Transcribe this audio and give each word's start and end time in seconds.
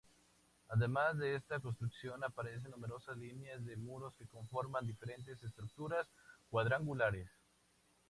Además 0.69 1.19
de 1.19 1.35
esta 1.35 1.59
construcción, 1.59 2.23
aparecen 2.23 2.71
numerosas 2.71 3.15
líneas 3.19 3.63
de 3.67 3.77
muros 3.77 4.15
que 4.17 4.25
conforman 4.25 4.87
diferentes 4.87 5.43
estructuras 5.43 6.07
cuadrangulares. 6.49 7.29